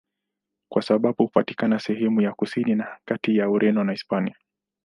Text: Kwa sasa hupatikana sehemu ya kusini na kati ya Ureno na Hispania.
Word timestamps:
Kwa 0.71 0.81
sasa 0.81 1.13
hupatikana 1.17 1.79
sehemu 1.79 2.21
ya 2.21 2.31
kusini 2.33 2.75
na 2.75 2.97
kati 3.05 3.37
ya 3.37 3.49
Ureno 3.49 3.83
na 3.83 3.91
Hispania. 3.91 4.35